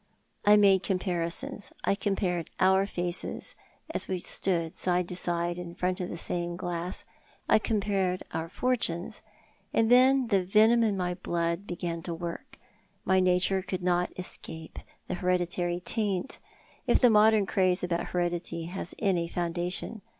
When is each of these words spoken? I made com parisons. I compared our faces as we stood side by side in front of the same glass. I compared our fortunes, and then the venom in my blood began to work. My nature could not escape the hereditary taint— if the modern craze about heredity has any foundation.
I 0.45 0.57
made 0.57 0.81
com 0.81 0.97
parisons. 0.97 1.71
I 1.83 1.93
compared 1.93 2.49
our 2.59 2.87
faces 2.87 3.53
as 3.91 4.07
we 4.07 4.17
stood 4.17 4.73
side 4.73 5.05
by 5.05 5.13
side 5.13 5.59
in 5.59 5.75
front 5.75 5.99
of 5.99 6.09
the 6.09 6.17
same 6.17 6.55
glass. 6.55 7.05
I 7.47 7.59
compared 7.59 8.23
our 8.33 8.49
fortunes, 8.49 9.21
and 9.71 9.91
then 9.91 10.29
the 10.29 10.41
venom 10.43 10.81
in 10.81 10.97
my 10.97 11.13
blood 11.13 11.67
began 11.67 12.01
to 12.01 12.15
work. 12.15 12.57
My 13.05 13.19
nature 13.19 13.61
could 13.61 13.83
not 13.83 14.11
escape 14.17 14.79
the 15.07 15.13
hereditary 15.13 15.79
taint— 15.79 16.39
if 16.87 16.99
the 16.99 17.11
modern 17.11 17.45
craze 17.45 17.83
about 17.83 18.05
heredity 18.07 18.63
has 18.63 18.95
any 18.97 19.27
foundation. 19.27 20.01